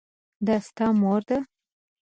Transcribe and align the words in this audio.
دا 0.45 0.55
ستا 0.67 0.85
مور 1.01 1.21
ده؟ 1.29 1.37